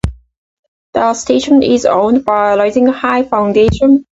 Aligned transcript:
The 0.95 1.13
station 1.13 1.61
is 1.61 1.85
owned 1.85 2.25
by 2.25 2.55
Rising 2.55 2.87
High 2.87 3.21
Foundation. 3.21 4.05